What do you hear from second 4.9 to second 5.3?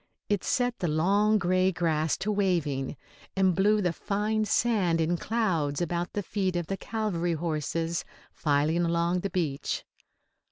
in